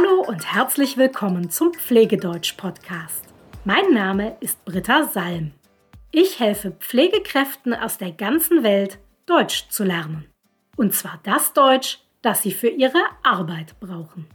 Hallo 0.00 0.22
und 0.22 0.54
herzlich 0.54 0.96
willkommen 0.96 1.50
zum 1.50 1.74
Pflegedeutsch-Podcast. 1.74 3.24
Mein 3.64 3.92
Name 3.92 4.36
ist 4.40 4.64
Britta 4.64 5.04
Salm. 5.04 5.52
Ich 6.10 6.40
helfe 6.40 6.70
Pflegekräften 6.70 7.74
aus 7.74 7.98
der 7.98 8.12
ganzen 8.12 8.62
Welt, 8.62 8.98
Deutsch 9.26 9.68
zu 9.68 9.84
lernen. 9.84 10.26
Und 10.76 10.94
zwar 10.94 11.20
das 11.24 11.52
Deutsch, 11.52 11.98
das 12.22 12.42
sie 12.42 12.52
für 12.52 12.68
ihre 12.68 13.02
Arbeit 13.22 13.78
brauchen. 13.80 14.26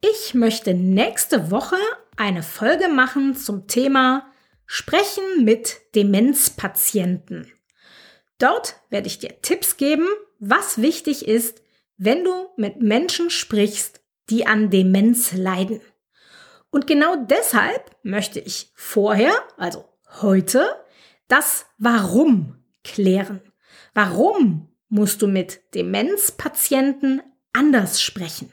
Ich 0.00 0.34
möchte 0.34 0.74
nächste 0.74 1.50
Woche 1.50 1.78
eine 2.16 2.42
Folge 2.42 2.88
machen 2.88 3.36
zum 3.36 3.68
Thema 3.68 4.26
Sprechen 4.66 5.44
mit 5.44 5.94
Demenzpatienten. 5.94 7.52
Dort 8.38 8.80
werde 8.90 9.06
ich 9.06 9.18
dir 9.18 9.40
Tipps 9.42 9.76
geben, 9.76 10.08
was 10.40 10.82
wichtig 10.82 11.28
ist, 11.28 11.62
wenn 11.98 12.24
du 12.24 12.48
mit 12.56 12.80
Menschen 12.80 13.30
sprichst, 13.30 14.01
die 14.32 14.46
an 14.46 14.70
Demenz 14.70 15.32
leiden. 15.32 15.80
Und 16.70 16.86
genau 16.86 17.16
deshalb 17.16 17.94
möchte 18.02 18.40
ich 18.40 18.72
vorher, 18.74 19.34
also 19.58 19.84
heute, 20.22 20.82
das 21.28 21.66
Warum 21.76 22.56
klären. 22.82 23.42
Warum 23.92 24.68
musst 24.88 25.20
du 25.20 25.28
mit 25.28 25.74
Demenzpatienten 25.74 27.22
anders 27.52 28.00
sprechen? 28.00 28.50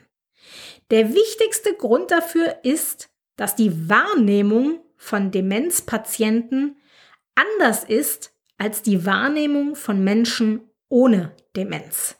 Der 0.90 1.14
wichtigste 1.14 1.74
Grund 1.74 2.10
dafür 2.10 2.58
ist, 2.62 3.08
dass 3.36 3.56
die 3.56 3.88
Wahrnehmung 3.88 4.80
von 4.96 5.30
Demenzpatienten 5.30 6.76
anders 7.34 7.84
ist 7.84 8.34
als 8.58 8.82
die 8.82 9.06
Wahrnehmung 9.06 9.76
von 9.76 10.04
Menschen 10.04 10.68
ohne 10.90 11.34
Demenz. 11.56 12.16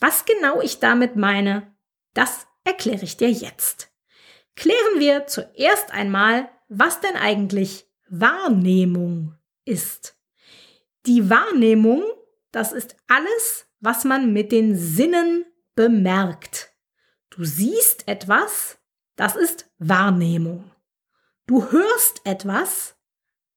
Was 0.00 0.24
genau 0.24 0.62
ich 0.62 0.80
damit 0.80 1.16
meine, 1.16 1.74
das 2.14 2.46
erkläre 2.66 3.04
ich 3.04 3.16
dir 3.16 3.30
jetzt. 3.30 3.90
Klären 4.56 4.98
wir 4.98 5.26
zuerst 5.26 5.92
einmal, 5.92 6.50
was 6.68 7.00
denn 7.00 7.16
eigentlich 7.16 7.86
Wahrnehmung 8.08 9.34
ist. 9.64 10.16
Die 11.06 11.30
Wahrnehmung, 11.30 12.02
das 12.50 12.72
ist 12.72 12.96
alles, 13.06 13.68
was 13.80 14.04
man 14.04 14.32
mit 14.32 14.50
den 14.50 14.76
Sinnen 14.76 15.44
bemerkt. 15.74 16.72
Du 17.30 17.44
siehst 17.44 18.08
etwas, 18.08 18.78
das 19.14 19.36
ist 19.36 19.70
Wahrnehmung. 19.78 20.70
Du 21.46 21.70
hörst 21.70 22.22
etwas, 22.24 22.96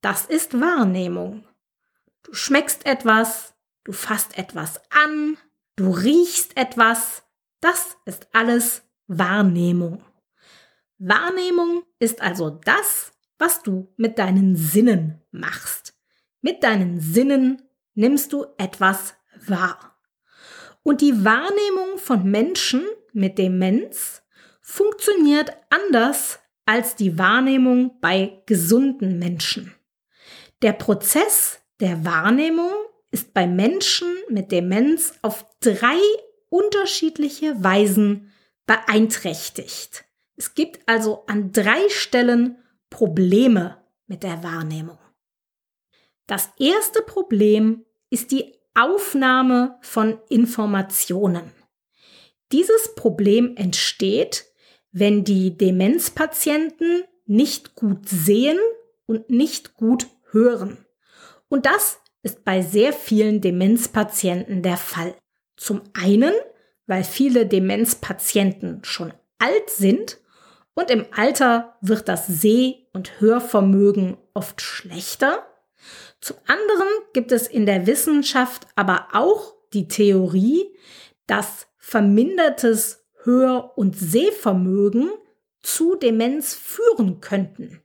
das 0.02 0.26
ist 0.26 0.60
Wahrnehmung. 0.60 1.48
Du 2.24 2.34
schmeckst 2.34 2.86
etwas, 2.86 3.56
du 3.84 3.94
fasst 3.94 4.38
etwas 4.38 4.82
an, 4.92 5.38
du 5.76 5.90
riechst 5.92 6.58
etwas, 6.58 7.24
das 7.62 7.98
ist 8.06 8.28
alles 8.34 8.84
Wahrnehmung. 9.10 10.04
Wahrnehmung 11.00 11.84
ist 11.98 12.22
also 12.22 12.52
das, 12.52 13.12
was 13.40 13.64
du 13.64 13.92
mit 13.98 14.20
deinen 14.20 14.56
Sinnen 14.56 15.22
machst. 15.32 15.96
Mit 16.42 16.64
deinen 16.64 17.00
Sinnen 17.00 17.62
nimmst 17.96 18.32
du 18.34 18.46
etwas 18.58 19.16
wahr. 19.48 19.98
Und 20.84 21.02
die 21.02 21.26
Wahrnehmung 21.26 21.98
von 21.98 22.30
Menschen 22.30 22.86
mit 23.12 23.40
Demenz 23.40 24.22
funktioniert 24.62 25.54
anders 25.70 26.40
als 26.66 26.96
die 26.96 27.18
Wahrnehmung 27.18 28.00
bei 28.02 28.44
gesunden 28.46 29.18
Menschen. 29.18 29.74
Der 30.62 30.74
Prozess 30.74 31.60
der 31.80 32.06
Wahrnehmung 32.06 32.72
ist 33.10 33.34
bei 33.34 33.48
Menschen 33.48 34.08
mit 34.30 34.52
Demenz 34.52 35.14
auf 35.24 35.46
drei 35.62 35.98
unterschiedliche 36.50 37.64
Weisen 37.64 38.29
beeinträchtigt. 38.70 40.06
Es 40.36 40.54
gibt 40.54 40.88
also 40.88 41.24
an 41.26 41.52
drei 41.52 41.90
Stellen 41.90 42.60
Probleme 42.92 43.84
mit 44.06 44.22
der 44.22 44.44
Wahrnehmung. 44.44 45.00
Das 46.28 46.50
erste 46.60 47.02
Problem 47.02 47.84
ist 48.12 48.32
die 48.32 48.54
Aufnahme 48.76 49.80
von 49.82 50.20
Informationen. 50.30 51.52
Dieses 52.52 52.94
Problem 52.94 53.56
entsteht, 53.56 54.46
wenn 54.92 55.24
die 55.24 55.58
Demenzpatienten 55.58 57.06
nicht 57.26 57.74
gut 57.74 58.08
sehen 58.08 58.60
und 59.08 59.32
nicht 59.32 59.74
gut 59.74 60.06
hören. 60.30 60.86
Und 61.48 61.66
das 61.66 61.98
ist 62.22 62.44
bei 62.44 62.62
sehr 62.62 62.94
vielen 62.94 63.42
Demenzpatienten 63.42 64.62
der 64.62 64.78
Fall. 64.78 65.16
Zum 65.58 65.82
einen, 65.94 66.34
weil 66.90 67.04
viele 67.04 67.46
Demenzpatienten 67.46 68.84
schon 68.84 69.14
alt 69.38 69.70
sind 69.70 70.18
und 70.74 70.90
im 70.90 71.06
Alter 71.12 71.78
wird 71.82 72.10
das 72.10 72.26
Seh- 72.26 72.88
und 72.94 73.22
Hörvermögen 73.22 74.18
oft 74.34 74.60
schlechter. 74.60 75.46
Zum 76.20 76.38
anderen 76.48 76.88
gibt 77.14 77.32
es 77.32 77.48
in 77.48 77.68
der 77.68 77.86
Wissenschaft 77.86 78.66
aber 78.76 79.10
auch 79.14 79.54
die 79.72 79.88
Theorie, 79.88 80.66
dass 81.28 81.68
vermindertes 81.78 83.06
Hör- 83.24 83.78
und 83.78 83.96
Sehvermögen 83.96 85.12
zu 85.62 85.94
Demenz 85.94 86.56
führen 86.56 87.22
könnten. 87.22 87.84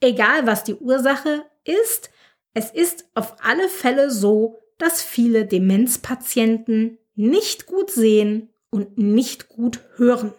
Egal 0.00 0.46
was 0.46 0.64
die 0.64 0.74
Ursache 0.74 1.46
ist, 1.64 2.10
es 2.52 2.70
ist 2.70 3.06
auf 3.14 3.36
alle 3.42 3.70
Fälle 3.70 4.10
so, 4.10 4.58
dass 4.76 5.00
viele 5.00 5.46
Demenzpatienten 5.46 6.98
nicht 7.22 7.66
gut 7.66 7.90
sehen 7.90 8.50
und 8.70 8.98
nicht 8.98 9.48
gut 9.48 9.80
hören. 9.96 10.34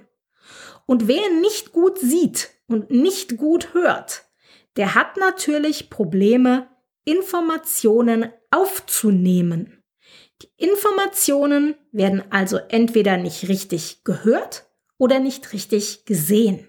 Und 0.85 1.07
wer 1.07 1.29
nicht 1.41 1.71
gut 1.71 1.97
sieht 1.97 2.49
und 2.67 2.91
nicht 2.91 3.37
gut 3.37 3.73
hört, 3.73 4.25
der 4.75 4.95
hat 4.95 5.17
natürlich 5.17 5.89
Probleme, 5.89 6.67
Informationen 7.05 8.31
aufzunehmen. 8.51 9.83
Die 10.41 10.49
Informationen 10.57 11.75
werden 11.91 12.23
also 12.31 12.57
entweder 12.57 13.17
nicht 13.17 13.47
richtig 13.47 14.03
gehört 14.03 14.65
oder 14.97 15.19
nicht 15.19 15.53
richtig 15.53 16.05
gesehen. 16.05 16.67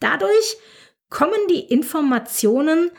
Dadurch 0.00 0.56
kommen 1.10 1.40
die 1.50 1.60
Informationen 1.60 2.90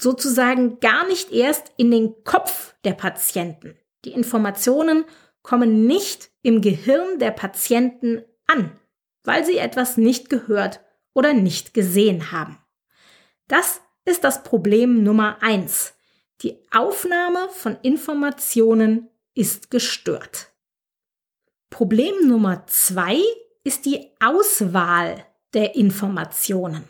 sozusagen 0.00 0.80
gar 0.80 1.06
nicht 1.06 1.32
erst 1.32 1.72
in 1.76 1.90
den 1.90 2.22
Kopf 2.24 2.74
der 2.84 2.94
Patienten. 2.94 3.76
Die 4.04 4.12
Informationen 4.12 5.04
kommen 5.46 5.86
nicht 5.86 6.32
im 6.42 6.60
Gehirn 6.60 7.20
der 7.20 7.30
Patienten 7.30 8.24
an, 8.48 8.72
weil 9.22 9.44
sie 9.44 9.58
etwas 9.58 9.96
nicht 9.96 10.28
gehört 10.28 10.80
oder 11.14 11.32
nicht 11.34 11.72
gesehen 11.72 12.32
haben. 12.32 12.58
Das 13.46 13.80
ist 14.04 14.24
das 14.24 14.42
Problem 14.42 15.04
Nummer 15.04 15.38
eins. 15.42 15.94
Die 16.42 16.58
Aufnahme 16.72 17.48
von 17.50 17.76
Informationen 17.82 19.08
ist 19.34 19.70
gestört. 19.70 20.52
Problem 21.70 22.26
Nummer 22.26 22.66
zwei 22.66 23.20
ist 23.62 23.86
die 23.86 24.10
Auswahl 24.18 25.24
der 25.54 25.76
Informationen. 25.76 26.82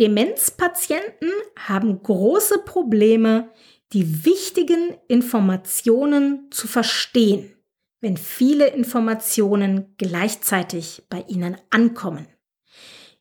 Demenzpatienten 0.00 1.30
haben 1.58 2.02
große 2.02 2.60
Probleme, 2.64 3.50
die 3.92 4.24
wichtigen 4.24 4.96
Informationen 5.06 6.50
zu 6.50 6.66
verstehen 6.66 7.54
wenn 8.00 8.16
viele 8.16 8.68
Informationen 8.68 9.94
gleichzeitig 9.98 11.04
bei 11.08 11.24
Ihnen 11.28 11.56
ankommen. 11.70 12.26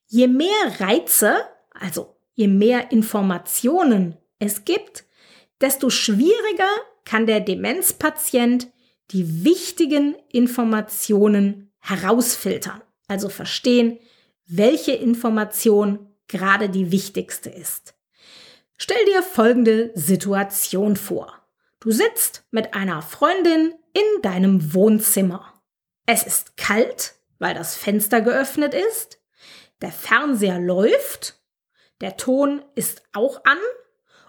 Je 0.06 0.28
mehr 0.28 0.80
Reize, 0.80 1.38
also 1.72 2.18
je 2.34 2.48
mehr 2.48 2.92
Informationen 2.92 4.18
es 4.40 4.66
gibt, 4.66 5.06
desto 5.62 5.90
schwieriger 5.90 6.70
kann 7.06 7.26
der 7.26 7.40
Demenzpatient 7.40 8.72
die 9.12 9.44
wichtigen 9.44 10.16
Informationen 10.30 11.72
herausfiltern, 11.80 12.82
also 13.08 13.30
verstehen, 13.30 14.00
welche 14.46 14.94
Information 14.94 16.10
gerade 16.28 16.70
die 16.70 16.92
wichtigste 16.92 17.50
ist. 17.50 17.96
Stell 18.78 19.04
dir 19.06 19.24
folgende 19.24 19.92
Situation 19.96 20.96
vor. 20.96 21.34
Du 21.80 21.92
sitzt 21.92 22.46
mit 22.52 22.74
einer 22.74 23.02
Freundin 23.02 23.74
in 23.98 24.22
deinem 24.22 24.76
Wohnzimmer. 24.76 25.60
Es 26.06 26.22
ist 26.22 26.56
kalt, 26.56 27.16
weil 27.40 27.56
das 27.56 27.76
Fenster 27.76 28.22
geöffnet 28.22 28.76
ist. 28.76 29.20
Der 29.82 29.92
Fernseher 29.92 30.60
läuft. 30.60 31.42
Der 32.00 32.16
Ton 32.16 32.64
ist 32.76 33.02
auch 33.14 33.44
an. 33.44 33.58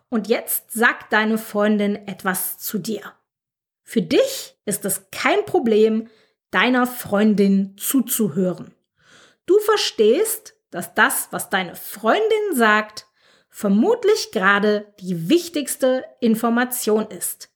Und 0.08 0.26
jetzt 0.26 0.72
sagt 0.72 1.12
deine 1.12 1.36
Freundin 1.36 2.08
etwas 2.08 2.56
zu 2.56 2.78
dir. 2.78 3.12
Für 3.82 4.00
dich 4.00 4.58
ist 4.64 4.86
es 4.86 5.10
kein 5.10 5.44
Problem, 5.44 6.08
deiner 6.50 6.86
Freundin 6.86 7.76
zuzuhören. 7.76 8.74
Du 9.44 9.58
verstehst, 9.58 10.54
dass 10.70 10.94
das, 10.94 11.28
was 11.30 11.50
deine 11.50 11.76
Freundin 11.76 12.54
sagt, 12.54 13.06
vermutlich 13.50 14.30
gerade 14.32 14.94
die 15.00 15.28
wichtigste 15.28 16.04
Information 16.20 17.06
ist 17.10 17.50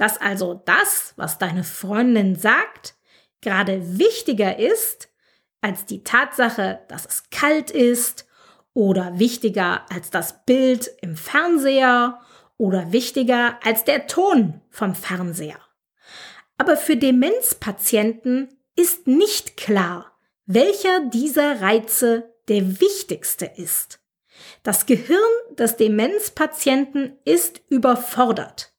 dass 0.00 0.18
also 0.18 0.54
das, 0.64 1.12
was 1.16 1.36
deine 1.36 1.62
Freundin 1.62 2.34
sagt, 2.34 2.94
gerade 3.42 3.98
wichtiger 3.98 4.58
ist 4.58 5.10
als 5.60 5.84
die 5.84 6.02
Tatsache, 6.02 6.80
dass 6.88 7.04
es 7.04 7.24
kalt 7.30 7.70
ist 7.70 8.26
oder 8.72 9.18
wichtiger 9.18 9.84
als 9.92 10.08
das 10.08 10.46
Bild 10.46 10.90
im 11.02 11.16
Fernseher 11.16 12.18
oder 12.56 12.92
wichtiger 12.92 13.58
als 13.62 13.84
der 13.84 14.06
Ton 14.06 14.62
vom 14.70 14.94
Fernseher. 14.94 15.60
Aber 16.56 16.78
für 16.78 16.96
Demenzpatienten 16.96 18.48
ist 18.76 19.06
nicht 19.06 19.58
klar, 19.58 20.18
welcher 20.46 21.00
dieser 21.10 21.60
Reize 21.60 22.34
der 22.48 22.80
wichtigste 22.80 23.44
ist. 23.44 24.00
Das 24.62 24.86
Gehirn 24.86 25.18
des 25.58 25.76
Demenzpatienten 25.76 27.18
ist 27.26 27.60
überfordert. 27.68 28.69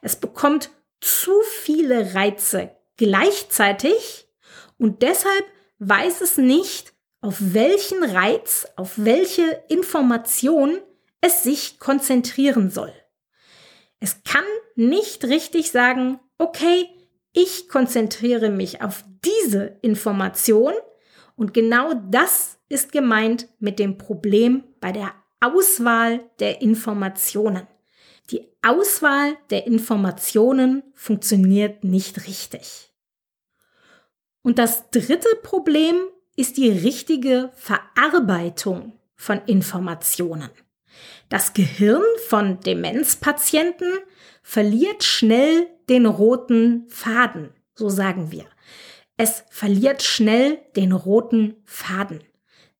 Es 0.00 0.16
bekommt 0.16 0.70
zu 1.00 1.32
viele 1.62 2.14
Reize 2.14 2.70
gleichzeitig 2.96 4.28
und 4.78 5.02
deshalb 5.02 5.44
weiß 5.78 6.20
es 6.20 6.36
nicht, 6.36 6.92
auf 7.22 7.36
welchen 7.40 8.02
Reiz, 8.02 8.66
auf 8.76 8.92
welche 8.96 9.62
Information 9.68 10.78
es 11.20 11.42
sich 11.42 11.78
konzentrieren 11.78 12.70
soll. 12.70 12.92
Es 14.00 14.22
kann 14.24 14.44
nicht 14.74 15.24
richtig 15.24 15.70
sagen, 15.70 16.18
okay, 16.38 16.88
ich 17.32 17.68
konzentriere 17.68 18.50
mich 18.50 18.82
auf 18.82 19.04
diese 19.24 19.78
Information 19.82 20.72
und 21.36 21.52
genau 21.54 21.92
das 22.10 22.58
ist 22.68 22.92
gemeint 22.92 23.48
mit 23.58 23.78
dem 23.78 23.98
Problem 23.98 24.64
bei 24.80 24.92
der 24.92 25.12
Auswahl 25.40 26.20
der 26.38 26.62
Informationen. 26.62 27.66
Die 28.30 28.46
Auswahl 28.62 29.36
der 29.50 29.66
Informationen 29.66 30.82
funktioniert 30.94 31.82
nicht 31.84 32.26
richtig. 32.26 32.92
Und 34.42 34.58
das 34.58 34.90
dritte 34.90 35.28
Problem 35.42 35.96
ist 36.36 36.56
die 36.56 36.70
richtige 36.70 37.50
Verarbeitung 37.54 38.92
von 39.16 39.40
Informationen. 39.46 40.50
Das 41.28 41.52
Gehirn 41.52 42.02
von 42.28 42.60
Demenzpatienten 42.60 43.92
verliert 44.42 45.04
schnell 45.04 45.68
den 45.88 46.06
roten 46.06 46.88
Faden, 46.88 47.50
so 47.74 47.88
sagen 47.88 48.32
wir. 48.32 48.46
Es 49.16 49.44
verliert 49.50 50.02
schnell 50.02 50.58
den 50.76 50.92
roten 50.92 51.56
Faden. 51.64 52.24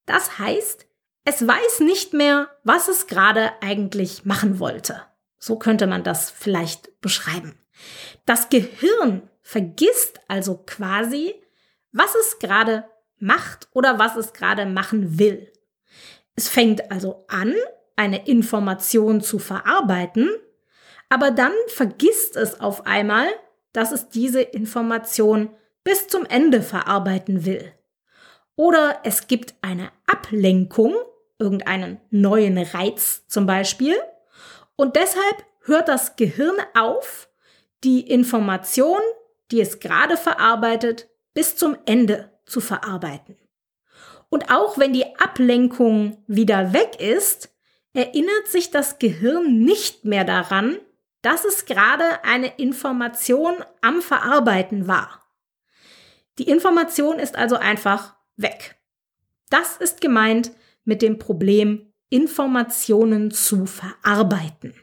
Das 0.05 0.39
heißt, 0.39 0.87
es 1.23 1.47
weiß 1.47 1.81
nicht 1.81 2.13
mehr, 2.13 2.49
was 2.63 2.87
es 2.87 3.05
gerade 3.05 3.51
eigentlich 3.61 4.25
machen 4.25 4.59
wollte. 4.59 5.01
So 5.43 5.57
könnte 5.57 5.87
man 5.87 6.03
das 6.03 6.29
vielleicht 6.29 7.01
beschreiben. 7.01 7.57
Das 8.27 8.49
Gehirn 8.49 9.27
vergisst 9.41 10.19
also 10.27 10.57
quasi, 10.65 11.33
was 11.91 12.13
es 12.13 12.37
gerade 12.37 12.85
macht 13.17 13.67
oder 13.73 13.97
was 13.97 14.15
es 14.15 14.33
gerade 14.33 14.67
machen 14.67 15.17
will. 15.17 15.51
Es 16.35 16.47
fängt 16.47 16.91
also 16.91 17.25
an, 17.27 17.55
eine 17.95 18.27
Information 18.27 19.21
zu 19.21 19.39
verarbeiten, 19.39 20.29
aber 21.09 21.31
dann 21.31 21.53
vergisst 21.67 22.35
es 22.35 22.59
auf 22.59 22.85
einmal, 22.85 23.27
dass 23.73 23.91
es 23.91 24.09
diese 24.09 24.41
Information 24.41 25.49
bis 25.83 26.07
zum 26.07 26.25
Ende 26.25 26.61
verarbeiten 26.61 27.45
will. 27.45 27.73
Oder 28.55 28.99
es 29.03 29.27
gibt 29.27 29.55
eine 29.63 29.91
Ablenkung, 30.05 30.93
irgendeinen 31.39 31.99
neuen 32.11 32.59
Reiz 32.59 33.25
zum 33.27 33.47
Beispiel, 33.47 33.95
und 34.81 34.95
deshalb 34.95 35.45
hört 35.65 35.89
das 35.89 36.15
Gehirn 36.15 36.55
auf, 36.73 37.29
die 37.83 37.99
Information, 38.09 38.97
die 39.51 39.61
es 39.61 39.79
gerade 39.79 40.17
verarbeitet, 40.17 41.07
bis 41.35 41.55
zum 41.55 41.77
Ende 41.85 42.31
zu 42.47 42.61
verarbeiten. 42.61 43.37
Und 44.29 44.49
auch 44.49 44.79
wenn 44.79 44.91
die 44.91 45.19
Ablenkung 45.19 46.23
wieder 46.25 46.73
weg 46.73 46.99
ist, 46.99 47.55
erinnert 47.93 48.47
sich 48.47 48.71
das 48.71 48.97
Gehirn 48.97 49.59
nicht 49.59 50.03
mehr 50.03 50.23
daran, 50.23 50.79
dass 51.21 51.45
es 51.45 51.65
gerade 51.65 52.23
eine 52.23 52.57
Information 52.57 53.63
am 53.81 54.01
Verarbeiten 54.01 54.87
war. 54.87 55.23
Die 56.39 56.49
Information 56.49 57.19
ist 57.19 57.35
also 57.35 57.55
einfach 57.55 58.15
weg. 58.35 58.81
Das 59.51 59.77
ist 59.77 60.01
gemeint 60.01 60.53
mit 60.85 61.03
dem 61.03 61.19
Problem, 61.19 61.90
Informationen 62.11 63.31
zu 63.31 63.65
verarbeiten. 63.65 64.75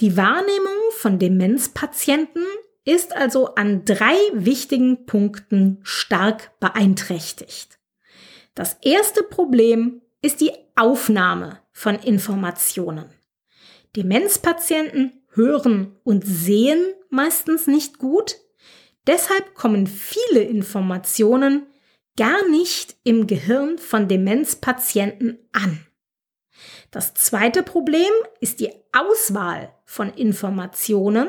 Die 0.00 0.16
Wahrnehmung 0.16 0.90
von 0.98 1.18
Demenzpatienten 1.18 2.44
ist 2.84 3.16
also 3.16 3.54
an 3.54 3.84
drei 3.84 4.16
wichtigen 4.32 5.06
Punkten 5.06 5.78
stark 5.84 6.58
beeinträchtigt. 6.60 7.78
Das 8.54 8.76
erste 8.82 9.22
Problem 9.22 10.02
ist 10.22 10.40
die 10.40 10.52
Aufnahme 10.74 11.60
von 11.72 11.94
Informationen. 11.94 13.06
Demenzpatienten 13.94 15.22
hören 15.30 15.96
und 16.02 16.26
sehen 16.26 16.82
meistens 17.10 17.68
nicht 17.68 17.98
gut, 17.98 18.36
deshalb 19.06 19.54
kommen 19.54 19.86
viele 19.86 20.40
Informationen 20.40 21.66
gar 22.16 22.48
nicht 22.48 22.96
im 23.04 23.26
Gehirn 23.26 23.78
von 23.78 24.08
Demenzpatienten 24.08 25.38
an. 25.52 25.86
Das 26.90 27.14
zweite 27.14 27.62
Problem 27.62 28.12
ist 28.40 28.60
die 28.60 28.72
Auswahl 28.92 29.74
von 29.84 30.10
Informationen. 30.10 31.28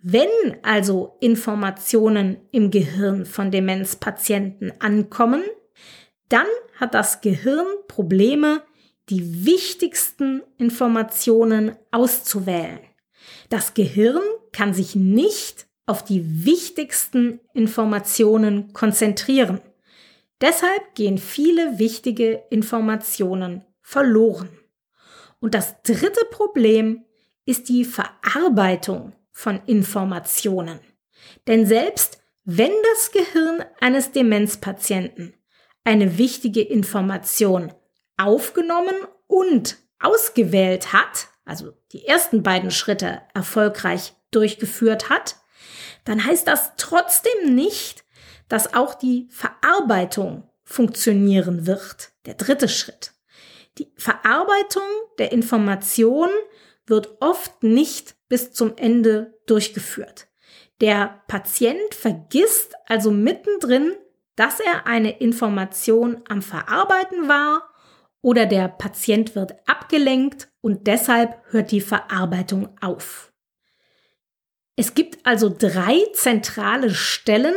Wenn 0.00 0.28
also 0.62 1.16
Informationen 1.20 2.36
im 2.52 2.70
Gehirn 2.70 3.26
von 3.26 3.50
Demenzpatienten 3.50 4.72
ankommen, 4.80 5.42
dann 6.28 6.46
hat 6.78 6.94
das 6.94 7.20
Gehirn 7.20 7.66
Probleme, 7.88 8.62
die 9.08 9.46
wichtigsten 9.46 10.42
Informationen 10.58 11.76
auszuwählen. 11.90 12.80
Das 13.48 13.74
Gehirn 13.74 14.22
kann 14.52 14.74
sich 14.74 14.94
nicht 14.94 15.66
auf 15.86 16.04
die 16.04 16.44
wichtigsten 16.44 17.40
Informationen 17.54 18.72
konzentrieren. 18.72 19.60
Deshalb 20.40 20.94
gehen 20.94 21.18
viele 21.18 21.78
wichtige 21.78 22.44
Informationen 22.50 23.64
verloren. 23.80 24.50
Und 25.40 25.54
das 25.54 25.82
dritte 25.82 26.24
Problem 26.30 27.04
ist 27.44 27.68
die 27.68 27.84
Verarbeitung 27.84 29.12
von 29.32 29.60
Informationen. 29.66 30.80
Denn 31.46 31.66
selbst 31.66 32.18
wenn 32.44 32.72
das 32.94 33.10
Gehirn 33.12 33.64
eines 33.80 34.12
Demenzpatienten 34.12 35.34
eine 35.84 36.18
wichtige 36.18 36.62
Information 36.62 37.72
aufgenommen 38.16 38.94
und 39.26 39.78
ausgewählt 40.00 40.92
hat, 40.92 41.28
also 41.44 41.72
die 41.92 42.06
ersten 42.06 42.42
beiden 42.42 42.70
Schritte 42.70 43.22
erfolgreich 43.34 44.14
durchgeführt 44.30 45.10
hat, 45.10 45.36
dann 46.04 46.24
heißt 46.24 46.46
das 46.46 46.72
trotzdem 46.76 47.54
nicht, 47.54 48.04
dass 48.48 48.74
auch 48.74 48.94
die 48.94 49.28
Verarbeitung 49.30 50.48
funktionieren 50.64 51.66
wird. 51.66 52.12
Der 52.26 52.34
dritte 52.34 52.68
Schritt. 52.68 53.12
Die 53.78 53.92
Verarbeitung 53.96 54.82
der 55.18 55.32
Information 55.32 56.30
wird 56.86 57.20
oft 57.20 57.62
nicht 57.62 58.16
bis 58.28 58.52
zum 58.52 58.76
Ende 58.76 59.38
durchgeführt. 59.46 60.28
Der 60.80 61.22
Patient 61.26 61.94
vergisst 61.94 62.74
also 62.86 63.10
mittendrin, 63.10 63.94
dass 64.34 64.60
er 64.60 64.86
eine 64.86 65.18
Information 65.18 66.22
am 66.28 66.42
Verarbeiten 66.42 67.28
war 67.28 67.70
oder 68.20 68.44
der 68.46 68.68
Patient 68.68 69.34
wird 69.34 69.54
abgelenkt 69.66 70.48
und 70.60 70.86
deshalb 70.86 71.40
hört 71.50 71.70
die 71.70 71.80
Verarbeitung 71.80 72.76
auf. 72.80 73.32
Es 74.76 74.94
gibt 74.94 75.24
also 75.24 75.48
drei 75.48 76.04
zentrale 76.12 76.90
Stellen, 76.90 77.54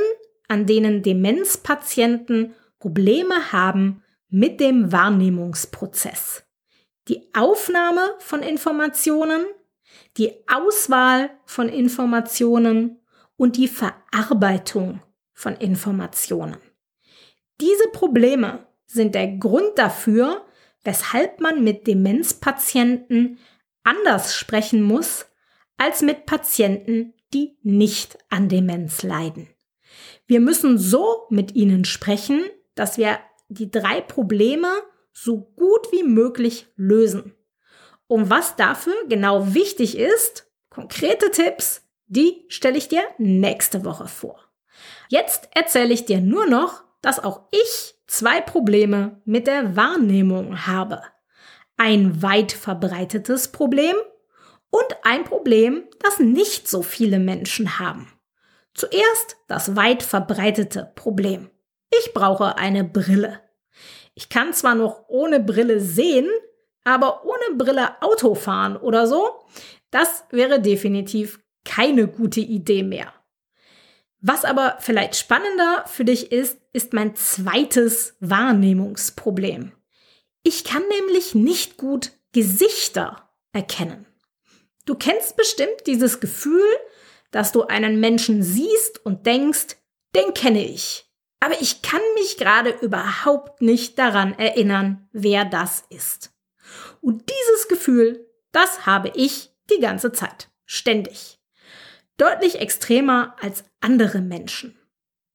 an 0.50 0.65
denen 0.65 1.01
Demenzpatienten 1.03 2.53
Probleme 2.79 3.53
haben 3.53 4.03
mit 4.29 4.60
dem 4.60 4.91
Wahrnehmungsprozess. 4.91 6.44
Die 7.08 7.29
Aufnahme 7.34 8.01
von 8.20 8.44
Informationen, 8.44 9.46
die 10.18 10.34
Auswahl 10.48 11.29
von 11.46 11.70
Informationen 11.70 13.00
und 13.38 13.58
die 13.58 13.68
Verarbeitung 13.68 15.01
von 15.34 15.56
Informationen. 15.56 16.58
Diese 17.62 17.88
Probleme 17.94 18.68
sind 18.86 19.15
der 19.15 19.27
Grund 19.38 19.77
dafür, 19.77 20.46
weshalb 20.84 21.39
man 21.39 21.63
mit 21.63 21.88
Demenzpatienten 21.88 23.39
anders 23.84 24.36
sprechen 24.36 24.82
muss 24.82 25.27
als 25.77 26.01
mit 26.01 26.25
Patienten, 26.25 27.13
die 27.34 27.58
nicht 27.62 28.18
an 28.29 28.50
Demenz 28.50 29.03
leiden. 29.03 29.48
Wir 30.29 30.41
müssen 30.41 30.77
so 30.77 31.25
mit 31.31 31.55
ihnen 31.55 31.86
sprechen, 31.86 32.43
dass 32.75 33.00
wir 33.00 33.17
die 33.48 33.71
drei 33.71 34.00
Probleme 34.00 34.69
so 35.12 35.39
gut 35.55 35.91
wie 35.91 36.03
möglich 36.03 36.67
lösen. 36.75 37.33
Und 38.05 38.29
was 38.29 38.55
dafür 38.55 38.93
genau 39.07 39.55
wichtig 39.55 39.98
ist, 39.98 40.45
konkrete 40.69 41.31
Tipps, 41.31 41.81
die 42.05 42.45
stelle 42.48 42.77
ich 42.77 42.88
dir 42.88 43.01
nächste 43.17 43.83
Woche 43.86 44.07
vor. 44.07 44.39
Jetzt 45.07 45.50
erzähle 45.55 45.95
ich 45.95 46.05
dir 46.05 46.21
nur 46.21 46.45
noch, 46.45 46.83
dass 47.01 47.17
auch 47.17 47.48
ich 47.50 47.95
zwei 48.05 48.39
Probleme 48.39 49.24
mit 49.25 49.48
der 49.48 49.75
Wahrnehmung 49.75 50.67
habe. 50.67 51.01
Ein 51.75 52.21
weit 52.21 52.51
verbreitetes 52.51 53.48
Problem 53.48 53.95
und 54.69 54.95
ein 55.01 55.24
Problem, 55.24 55.86
das 56.03 56.19
nicht 56.19 56.67
so 56.67 56.83
viele 56.83 57.17
Menschen 57.17 57.79
haben. 57.79 58.18
Zuerst 58.73 59.38
das 59.47 59.75
weit 59.75 60.03
verbreitete 60.03 60.91
Problem. 60.95 61.49
Ich 61.99 62.13
brauche 62.13 62.57
eine 62.57 62.83
Brille. 62.83 63.41
Ich 64.13 64.29
kann 64.29 64.53
zwar 64.53 64.75
noch 64.75 65.05
ohne 65.07 65.39
Brille 65.39 65.79
sehen, 65.79 66.29
aber 66.83 67.25
ohne 67.25 67.57
Brille 67.57 68.01
Auto 68.01 68.35
fahren 68.35 68.77
oder 68.77 69.07
so, 69.07 69.45
das 69.91 70.25
wäre 70.31 70.61
definitiv 70.61 71.39
keine 71.65 72.07
gute 72.07 72.39
Idee 72.39 72.83
mehr. 72.83 73.13
Was 74.21 74.43
aber 74.43 74.77
vielleicht 74.79 75.15
spannender 75.15 75.85
für 75.88 76.03
dich 76.03 76.31
ist, 76.31 76.59
ist 76.73 76.93
mein 76.93 77.15
zweites 77.15 78.17
Wahrnehmungsproblem. 78.19 79.71
Ich 80.43 80.63
kann 80.63 80.83
nämlich 80.88 81.35
nicht 81.35 81.77
gut 81.77 82.11
Gesichter 82.33 83.29
erkennen. 83.53 84.05
Du 84.85 84.95
kennst 84.95 85.38
bestimmt 85.38 85.88
dieses 85.88 86.19
Gefühl, 86.19 86.65
dass 87.31 87.51
du 87.51 87.63
einen 87.63 88.00
Menschen 88.00 88.43
siehst 88.43 89.05
und 89.05 89.25
denkst, 89.25 89.77
den 90.15 90.33
kenne 90.33 90.63
ich. 90.65 91.05
Aber 91.39 91.62
ich 91.62 91.81
kann 91.81 92.01
mich 92.15 92.38
gerade 92.38 92.71
überhaupt 92.81 93.62
nicht 93.62 93.98
daran 93.98 94.38
erinnern, 94.38 95.07
wer 95.12 95.45
das 95.45 95.83
ist. 95.89 96.31
Und 97.01 97.29
dieses 97.29 97.67
Gefühl, 97.67 98.25
das 98.51 98.86
habe 98.86 99.12
ich 99.15 99.51
die 99.69 99.79
ganze 99.79 100.12
Zeit, 100.12 100.50
ständig. 100.65 101.39
Deutlich 102.17 102.59
extremer 102.59 103.36
als 103.41 103.63
andere 103.79 104.19
Menschen. 104.19 104.77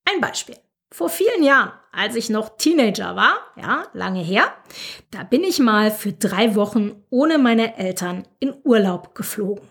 Ein 0.05 0.21
Beispiel. 0.21 0.57
Vor 0.93 1.09
vielen 1.09 1.43
Jahren, 1.43 1.73
als 1.91 2.15
ich 2.15 2.31
noch 2.31 2.57
Teenager 2.57 3.17
war, 3.17 3.39
ja, 3.57 3.89
lange 3.95 4.23
her, 4.23 4.55
da 5.11 5.25
bin 5.25 5.43
ich 5.43 5.59
mal 5.59 5.91
für 5.91 6.13
drei 6.13 6.55
Wochen 6.55 7.05
ohne 7.11 7.39
meine 7.39 7.77
Eltern 7.79 8.29
in 8.39 8.55
Urlaub 8.63 9.15
geflogen. 9.15 9.67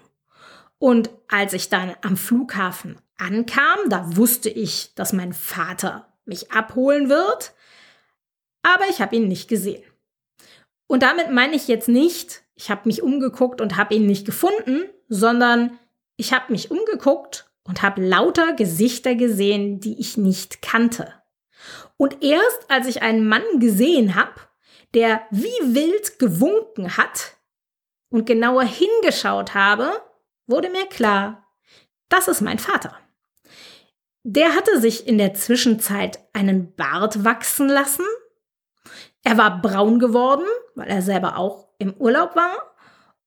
Und 0.83 1.11
als 1.29 1.53
ich 1.53 1.69
dann 1.69 1.95
am 2.01 2.17
Flughafen 2.17 2.97
ankam, 3.15 3.79
da 3.87 4.17
wusste 4.17 4.49
ich, 4.49 4.93
dass 4.95 5.13
mein 5.13 5.31
Vater 5.31 6.13
mich 6.25 6.51
abholen 6.51 7.07
wird, 7.07 7.53
aber 8.63 8.89
ich 8.89 8.99
habe 8.99 9.15
ihn 9.15 9.29
nicht 9.29 9.47
gesehen. 9.47 9.81
Und 10.85 11.01
damit 11.01 11.31
meine 11.31 11.55
ich 11.55 11.69
jetzt 11.69 11.87
nicht, 11.87 12.43
ich 12.55 12.69
habe 12.69 12.81
mich 12.83 13.01
umgeguckt 13.01 13.61
und 13.61 13.77
habe 13.77 13.95
ihn 13.95 14.05
nicht 14.05 14.25
gefunden, 14.25 14.83
sondern 15.07 15.79
ich 16.17 16.33
habe 16.33 16.51
mich 16.51 16.69
umgeguckt 16.69 17.49
und 17.63 17.81
habe 17.81 18.05
lauter 18.05 18.51
Gesichter 18.51 19.15
gesehen, 19.15 19.79
die 19.79 19.97
ich 20.01 20.17
nicht 20.17 20.61
kannte. 20.61 21.13
Und 21.95 22.21
erst 22.21 22.69
als 22.69 22.87
ich 22.87 23.01
einen 23.01 23.25
Mann 23.25 23.61
gesehen 23.61 24.15
habe, 24.15 24.33
der 24.93 25.21
wie 25.31 25.47
wild 25.61 26.19
gewunken 26.19 26.97
hat 26.97 27.37
und 28.09 28.25
genauer 28.25 28.63
hingeschaut 28.63 29.53
habe, 29.53 29.89
wurde 30.47 30.69
mir 30.69 30.85
klar, 30.87 31.47
das 32.09 32.27
ist 32.27 32.41
mein 32.41 32.59
Vater. 32.59 32.97
Der 34.23 34.55
hatte 34.55 34.79
sich 34.79 35.07
in 35.07 35.17
der 35.17 35.33
Zwischenzeit 35.33 36.19
einen 36.33 36.75
Bart 36.75 37.25
wachsen 37.25 37.67
lassen. 37.67 38.05
Er 39.23 39.37
war 39.37 39.61
braun 39.61 39.99
geworden, 39.99 40.45
weil 40.75 40.87
er 40.87 41.01
selber 41.01 41.37
auch 41.37 41.67
im 41.77 41.93
Urlaub 41.93 42.35
war. 42.35 42.75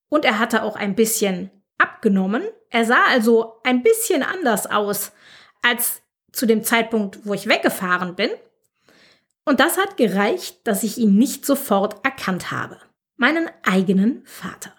Und 0.08 0.25
er 0.25 0.38
hatte 0.38 0.62
auch 0.62 0.76
ein 0.76 0.94
bisschen 0.94 1.50
abgenommen. 1.78 2.42
Er 2.70 2.85
sah 2.85 3.04
also 3.08 3.61
ein 3.64 3.82
bisschen 3.82 4.23
anders 4.23 4.66
aus 4.66 5.12
als 5.62 6.02
zu 6.32 6.46
dem 6.46 6.62
Zeitpunkt, 6.62 7.26
wo 7.26 7.35
ich 7.35 7.49
weggefahren 7.49 8.14
bin. 8.14 8.30
Und 9.44 9.61
das 9.61 9.78
hat 9.78 9.96
gereicht, 9.96 10.66
dass 10.66 10.82
ich 10.82 10.99
ihn 10.99 11.16
nicht 11.16 11.46
sofort 11.46 12.04
erkannt 12.04 12.50
habe. 12.50 12.78
Meinen 13.16 13.50
eigenen 13.62 14.25
Vater. 14.26 14.73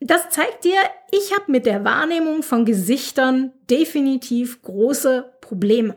Das 0.00 0.28
zeigt 0.28 0.64
dir, 0.64 0.78
ich 1.10 1.32
habe 1.32 1.50
mit 1.50 1.64
der 1.64 1.84
Wahrnehmung 1.84 2.42
von 2.42 2.64
Gesichtern 2.64 3.52
definitiv 3.70 4.60
große 4.62 5.32
Probleme. 5.40 5.96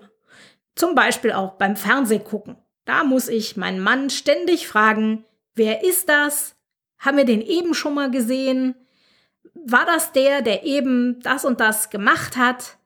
Zum 0.75 0.95
Beispiel 0.95 1.33
auch 1.33 1.53
beim 1.53 1.75
Fernsehgucken. 1.75 2.57
Da 2.85 3.03
muss 3.03 3.27
ich 3.27 3.57
meinen 3.57 3.81
Mann 3.81 4.09
ständig 4.09 4.67
fragen, 4.67 5.25
wer 5.53 5.83
ist 5.83 6.07
das? 6.07 6.55
Haben 6.97 7.17
wir 7.17 7.25
den 7.25 7.41
eben 7.41 7.73
schon 7.73 7.93
mal 7.93 8.09
gesehen? 8.09 8.75
War 9.53 9.85
das 9.85 10.13
der, 10.13 10.41
der 10.41 10.63
eben 10.63 11.19
das 11.21 11.43
und 11.43 11.59
das 11.59 11.89
gemacht 11.89 12.37
hat? 12.37 12.77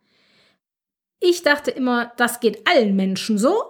Ich 1.20 1.44
dachte 1.44 1.72
immer, 1.72 2.12
das 2.18 2.40
geht 2.40 2.68
allen 2.68 2.96
Menschen 2.96 3.38
so 3.38 3.64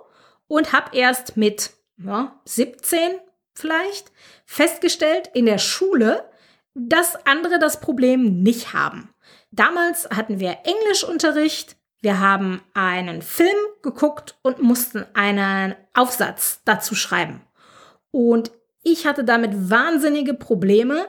und 0.47 0.73
habe 0.73 0.95
erst 0.97 1.37
mit 1.37 1.71
ja, 1.97 2.39
17 2.45 3.19
vielleicht 3.53 4.11
festgestellt 4.45 5.29
in 5.33 5.45
der 5.45 5.59
Schule, 5.59 6.27
dass 6.75 7.15
andere 7.25 7.59
das 7.59 7.79
Problem 7.79 8.41
nicht 8.41 8.73
haben. 8.73 9.13
Damals 9.51 10.09
hatten 10.09 10.39
wir 10.39 10.59
Englischunterricht, 10.63 11.77
wir 12.01 12.19
haben 12.19 12.61
einen 12.73 13.21
Film 13.21 13.55
geguckt 13.81 14.37
und 14.41 14.61
mussten 14.61 15.05
einen 15.13 15.75
Aufsatz 15.93 16.61
dazu 16.65 16.95
schreiben. 16.95 17.41
Und 18.11 18.51
ich 18.83 19.07
hatte 19.07 19.23
damit 19.23 19.69
wahnsinnige 19.69 20.33
Probleme, 20.33 21.07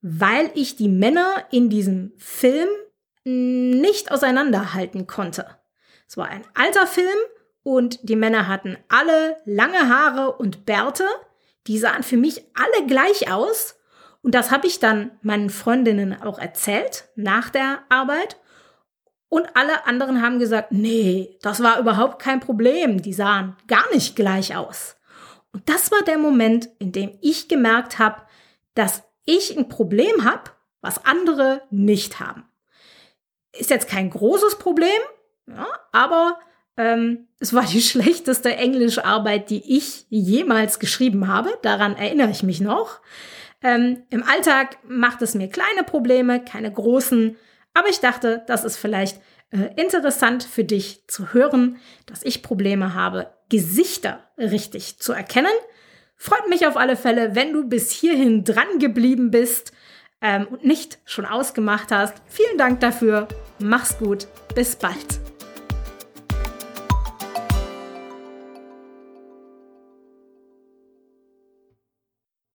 weil 0.00 0.50
ich 0.54 0.76
die 0.76 0.88
Männer 0.88 1.44
in 1.50 1.68
diesem 1.68 2.12
Film 2.16 2.68
nicht 3.24 4.12
auseinanderhalten 4.12 5.08
konnte. 5.08 5.46
Es 6.06 6.16
war 6.16 6.28
ein 6.28 6.44
alter 6.54 6.86
Film 6.86 7.18
und 7.64 8.08
die 8.08 8.14
Männer 8.14 8.46
hatten 8.46 8.78
alle 8.88 9.36
lange 9.44 9.88
Haare 9.88 10.36
und 10.36 10.64
Bärte. 10.64 11.04
Die 11.66 11.78
sahen 11.78 12.04
für 12.04 12.16
mich 12.16 12.44
alle 12.54 12.86
gleich 12.86 13.32
aus 13.32 13.75
und 14.26 14.34
das 14.34 14.50
habe 14.50 14.66
ich 14.66 14.80
dann 14.80 15.12
meinen 15.22 15.50
Freundinnen 15.50 16.20
auch 16.20 16.40
erzählt 16.40 17.04
nach 17.14 17.48
der 17.48 17.84
Arbeit. 17.88 18.36
Und 19.28 19.46
alle 19.54 19.86
anderen 19.86 20.20
haben 20.20 20.40
gesagt, 20.40 20.72
nee, 20.72 21.38
das 21.42 21.62
war 21.62 21.78
überhaupt 21.78 22.20
kein 22.20 22.40
Problem. 22.40 23.00
Die 23.00 23.12
sahen 23.12 23.54
gar 23.68 23.88
nicht 23.94 24.16
gleich 24.16 24.56
aus. 24.56 24.96
Und 25.52 25.68
das 25.68 25.92
war 25.92 26.02
der 26.02 26.18
Moment, 26.18 26.68
in 26.80 26.90
dem 26.90 27.16
ich 27.20 27.46
gemerkt 27.46 28.00
habe, 28.00 28.22
dass 28.74 29.04
ich 29.26 29.56
ein 29.56 29.68
Problem 29.68 30.24
habe, 30.24 30.50
was 30.80 31.04
andere 31.04 31.62
nicht 31.70 32.18
haben. 32.18 32.48
Ist 33.52 33.70
jetzt 33.70 33.88
kein 33.88 34.10
großes 34.10 34.58
Problem, 34.58 34.88
ja, 35.46 35.68
aber 35.92 36.40
ähm, 36.76 37.28
es 37.38 37.54
war 37.54 37.64
die 37.64 37.80
schlechteste 37.92 38.56
Englischarbeit, 38.56 39.50
die 39.50 39.76
ich 39.76 40.04
jemals 40.08 40.80
geschrieben 40.80 41.28
habe. 41.28 41.56
Daran 41.62 41.94
erinnere 41.94 42.30
ich 42.30 42.42
mich 42.42 42.60
noch. 42.60 42.98
Ähm, 43.62 44.02
Im 44.10 44.22
Alltag 44.22 44.78
macht 44.86 45.22
es 45.22 45.34
mir 45.34 45.48
kleine 45.48 45.82
Probleme, 45.84 46.44
keine 46.44 46.72
großen, 46.72 47.36
aber 47.74 47.88
ich 47.88 48.00
dachte, 48.00 48.42
das 48.46 48.64
ist 48.64 48.76
vielleicht 48.76 49.20
äh, 49.50 49.80
interessant 49.80 50.44
für 50.44 50.64
dich 50.64 51.06
zu 51.08 51.32
hören, 51.32 51.78
dass 52.06 52.22
ich 52.22 52.42
Probleme 52.42 52.94
habe, 52.94 53.32
Gesichter 53.48 54.24
richtig 54.38 54.98
zu 54.98 55.12
erkennen. 55.12 55.52
Freut 56.16 56.48
mich 56.48 56.66
auf 56.66 56.76
alle 56.76 56.96
Fälle, 56.96 57.34
wenn 57.34 57.52
du 57.52 57.68
bis 57.68 57.90
hierhin 57.90 58.44
dran 58.44 58.78
geblieben 58.78 59.30
bist 59.30 59.72
ähm, 60.20 60.46
und 60.48 60.64
nicht 60.64 60.98
schon 61.04 61.26
ausgemacht 61.26 61.92
hast. 61.92 62.14
Vielen 62.26 62.58
Dank 62.58 62.80
dafür. 62.80 63.28
Mach's 63.58 63.98
gut. 63.98 64.26
Bis 64.54 64.76
bald. 64.76 65.25